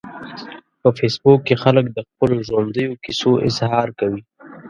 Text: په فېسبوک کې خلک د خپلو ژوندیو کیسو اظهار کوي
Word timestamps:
په 0.81 0.89
فېسبوک 0.97 1.39
کې 1.47 1.55
خلک 1.63 1.85
د 1.91 1.99
خپلو 2.09 2.35
ژوندیو 2.47 2.99
کیسو 3.03 3.31
اظهار 3.47 3.87
کوي 3.99 4.21